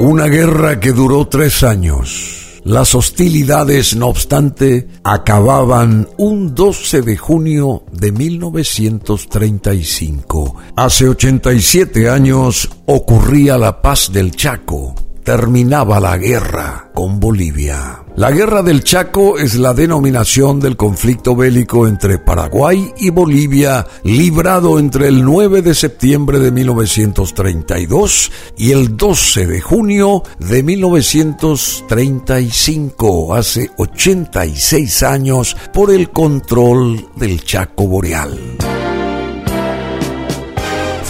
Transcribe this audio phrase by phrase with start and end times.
[0.00, 2.60] Una guerra que duró tres años.
[2.64, 10.56] Las hostilidades, no obstante, acababan un 12 de junio de 1935.
[10.74, 14.94] Hace 87 años ocurría la paz del Chaco.
[15.24, 18.04] Terminaba la guerra con Bolivia.
[18.16, 24.78] La Guerra del Chaco es la denominación del conflicto bélico entre Paraguay y Bolivia, librado
[24.78, 33.70] entre el 9 de septiembre de 1932 y el 12 de junio de 1935, hace
[33.76, 38.38] 86 años, por el control del Chaco Boreal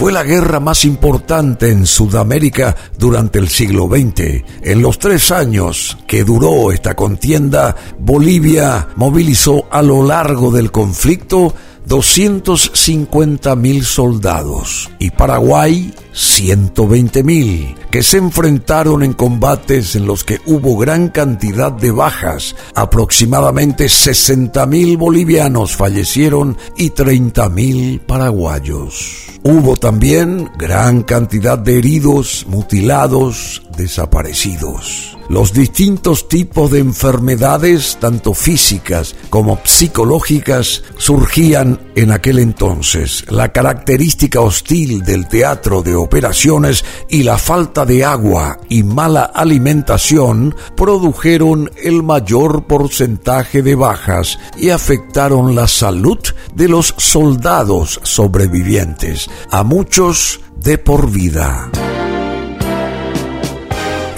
[0.01, 4.43] fue la guerra más importante en Sudamérica durante el siglo XX.
[4.63, 11.53] En los tres años que duró esta contienda, Bolivia movilizó a lo largo del conflicto
[11.85, 20.39] 250 mil soldados y Paraguay 120 mil, que se enfrentaron en combates en los que
[20.45, 22.55] hubo gran cantidad de bajas.
[22.75, 29.27] Aproximadamente 60 mil bolivianos fallecieron y 30 mil paraguayos.
[29.43, 35.17] Hubo también gran cantidad de heridos, mutilados, desaparecidos.
[35.31, 43.23] Los distintos tipos de enfermedades, tanto físicas como psicológicas, surgían en aquel entonces.
[43.29, 50.53] La característica hostil del teatro de operaciones y la falta de agua y mala alimentación
[50.75, 56.19] produjeron el mayor porcentaje de bajas y afectaron la salud
[56.53, 61.71] de los soldados sobrevivientes, a muchos de por vida.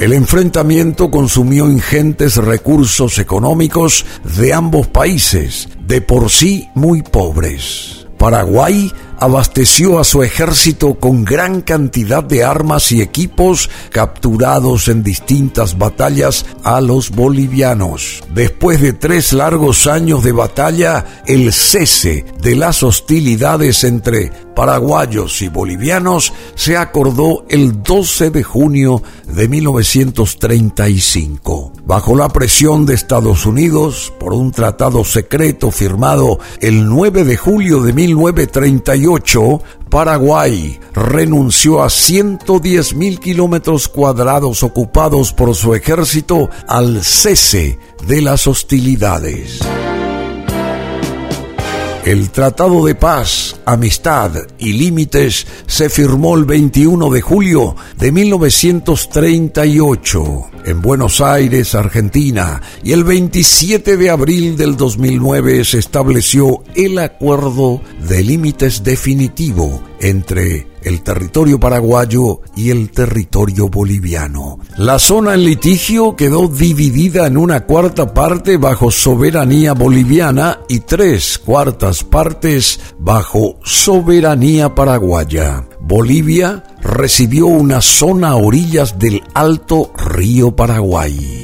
[0.03, 4.05] El enfrentamiento consumió ingentes recursos económicos
[4.37, 8.05] de ambos países, de por sí muy pobres.
[8.17, 15.77] Paraguay abasteció a su ejército con gran cantidad de armas y equipos capturados en distintas
[15.77, 18.23] batallas a los bolivianos.
[18.33, 25.49] Después de tres largos años de batalla, el cese de las hostilidades entre paraguayos y
[25.49, 31.73] bolivianos se acordó el 12 de junio de 1935.
[31.85, 37.81] Bajo la presión de Estados Unidos por un tratado secreto firmado el 9 de julio
[37.81, 47.79] de 1938, Paraguay renunció a 110 mil kilómetros cuadrados ocupados por su ejército al cese
[48.07, 49.59] de las hostilidades.
[52.05, 60.23] El Tratado de Paz, Amistad y Límites se firmó el 21 de julio de 1938
[60.65, 67.81] en Buenos Aires, Argentina, y el 27 de abril del 2009 se estableció el Acuerdo
[68.05, 74.59] de Límites Definitivo entre el territorio paraguayo y el territorio boliviano.
[74.77, 81.37] La zona en litigio quedó dividida en una cuarta parte bajo soberanía boliviana y tres
[81.37, 85.65] cuartas partes bajo soberanía paraguaya.
[85.79, 91.42] Bolivia recibió una zona a orillas del Alto Río Paraguay.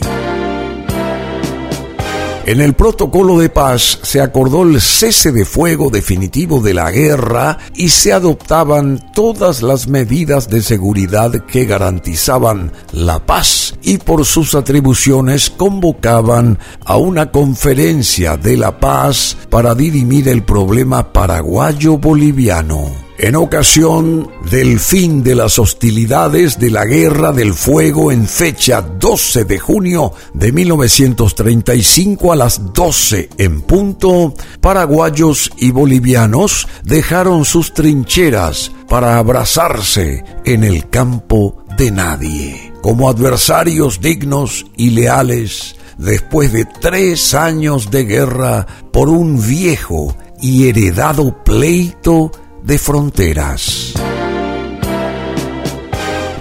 [2.50, 7.60] En el protocolo de paz se acordó el cese de fuego definitivo de la guerra
[7.76, 14.56] y se adoptaban todas las medidas de seguridad que garantizaban la paz y por sus
[14.56, 24.32] atribuciones convocaban a una conferencia de la paz para dirimir el problema paraguayo-boliviano en ocasión
[24.50, 30.14] del fin de las hostilidades de la Guerra del Fuego en fecha 12 de junio
[30.34, 40.24] de 1935 a las 12 en punto, paraguayos y bolivianos dejaron sus trincheras para abrazarse
[40.46, 48.06] en el campo de nadie, como adversarios dignos y leales después de tres años de
[48.06, 52.32] guerra por un viejo y heredado pleito
[52.64, 53.94] de fronteras.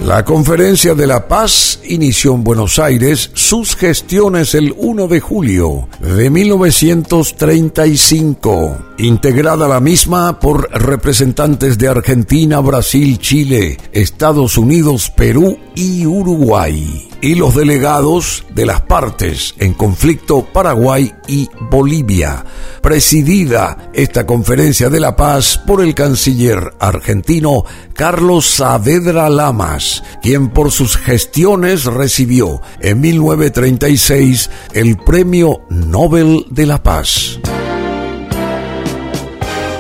[0.04, 5.88] La Conferencia de la Paz inició en Buenos Aires sus gestiones el 1 de julio
[6.00, 16.04] de 1935, integrada la misma por representantes de Argentina, Brasil, Chile, Estados Unidos, Perú y
[16.04, 22.44] Uruguay y los delegados de las partes en conflicto Paraguay y Bolivia,
[22.80, 27.64] presidida esta conferencia de la paz por el canciller argentino
[27.94, 36.82] Carlos Saavedra Lamas, quien por sus gestiones recibió en 1936 el Premio Nobel de la
[36.82, 37.40] Paz.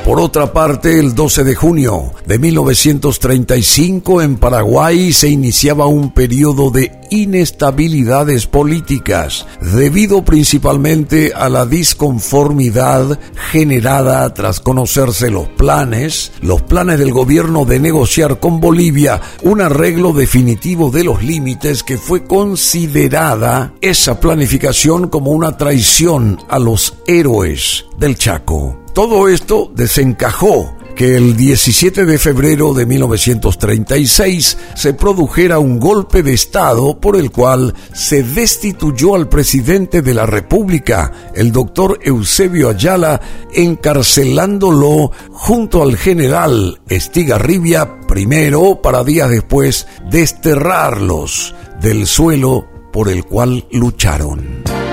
[0.08, 6.70] Por otra parte, el 12 de junio de 1935 en Paraguay se iniciaba un periodo
[6.70, 13.20] de inestabilidades políticas, debido principalmente a la disconformidad
[13.50, 20.14] generada tras conocerse los planes, los planes del gobierno de negociar con Bolivia un arreglo
[20.14, 27.84] definitivo de los límites que fue considerada esa planificación como una traición a los héroes
[27.98, 28.87] del Chaco.
[28.98, 36.32] Todo esto desencajó que el 17 de febrero de 1936 se produjera un golpe de
[36.32, 43.20] Estado por el cual se destituyó al presidente de la República, el doctor Eusebio Ayala,
[43.54, 53.64] encarcelándolo junto al general Estigarribia primero para días después desterrarlos del suelo por el cual
[53.70, 54.87] lucharon.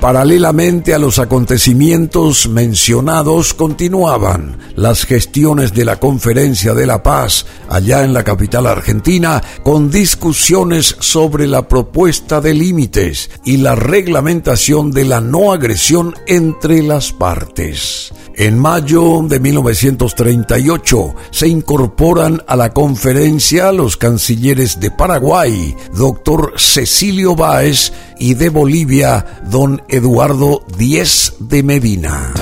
[0.00, 8.04] Paralelamente a los acontecimientos mencionados continuaban las gestiones de la Conferencia de la Paz allá
[8.04, 15.04] en la capital argentina con discusiones sobre la propuesta de límites y la reglamentación de
[15.04, 18.12] la no agresión entre las partes.
[18.40, 27.34] En mayo de 1938 se incorporan a la conferencia los cancilleres de Paraguay, doctor Cecilio
[27.34, 32.32] Báez, y de Bolivia, don Eduardo Díez de Medina.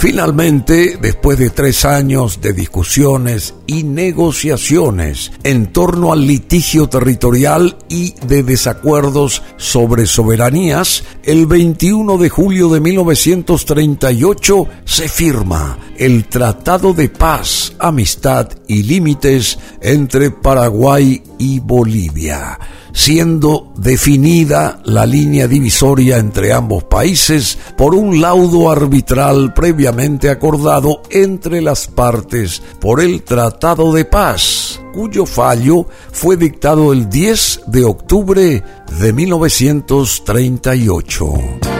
[0.00, 8.14] Finalmente, después de tres años de discusiones y negociaciones en torno al litigio territorial y
[8.26, 17.10] de desacuerdos sobre soberanías, el 21 de julio de 1938 se firma el Tratado de
[17.10, 22.56] Paz, Amistad y Límites entre Paraguay y Bolivia
[22.92, 31.62] siendo definida la línea divisoria entre ambos países por un laudo arbitral previamente acordado entre
[31.62, 38.64] las partes por el Tratado de Paz, cuyo fallo fue dictado el 10 de octubre
[39.00, 41.79] de 1938.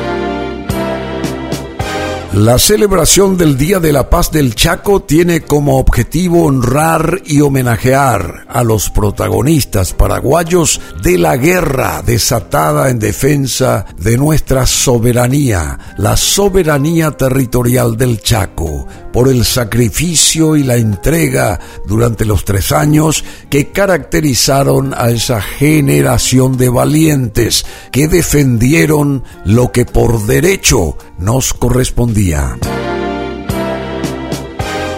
[2.32, 8.46] La celebración del Día de la Paz del Chaco tiene como objetivo honrar y homenajear
[8.48, 17.10] a los protagonistas paraguayos de la guerra desatada en defensa de nuestra soberanía, la soberanía
[17.10, 24.94] territorial del Chaco, por el sacrificio y la entrega durante los tres años que caracterizaron
[24.96, 32.56] a esa generación de valientes que defendieron lo que por derecho nos correspondía.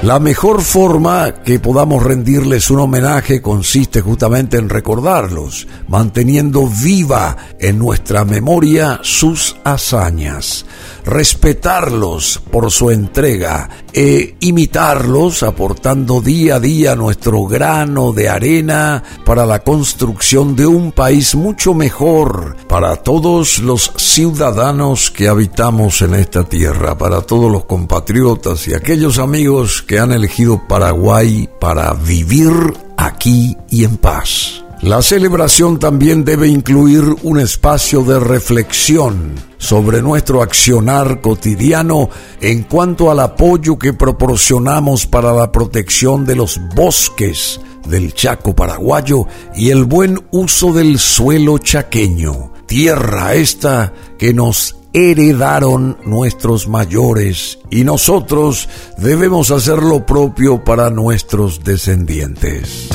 [0.02, 7.78] La mejor forma que podamos rendirles un homenaje consiste justamente en recordarlos, manteniendo viva en
[7.78, 10.66] nuestra memoria sus hazañas,
[11.04, 19.46] respetarlos por su entrega e imitarlos aportando día a día nuestro grano de arena para
[19.46, 26.44] la construcción de un país mucho mejor para todos los ciudadanos que habitamos en esta
[26.44, 32.52] tierra, para todos los compatriotas y aquellos amigos que han elegido Paraguay para vivir
[32.96, 34.62] aquí y en paz.
[34.82, 43.08] La celebración también debe incluir un espacio de reflexión sobre nuestro accionar cotidiano en cuanto
[43.08, 49.85] al apoyo que proporcionamos para la protección de los bosques del Chaco paraguayo y el
[49.85, 58.68] buen uso del suelo chaqueño, tierra esta que nos heredaron nuestros mayores y nosotros
[58.99, 62.88] debemos hacer lo propio para nuestros descendientes.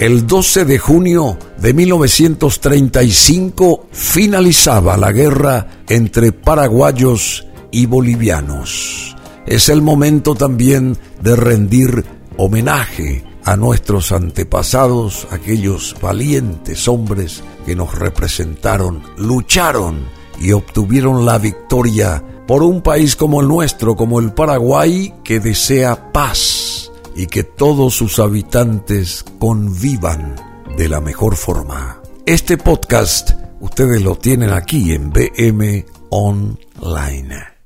[0.00, 9.14] El 12 de junio de 1935 finalizaba la guerra entre paraguayos y bolivianos.
[9.44, 12.02] Es el momento también de rendir
[12.38, 20.06] homenaje a nuestros antepasados, aquellos valientes hombres que nos representaron, lucharon
[20.40, 26.10] y obtuvieron la victoria por un país como el nuestro, como el Paraguay, que desea
[26.10, 26.69] paz
[27.14, 30.36] y que todos sus habitantes convivan
[30.76, 32.00] de la mejor forma.
[32.26, 37.59] Este podcast ustedes lo tienen aquí en BM Online.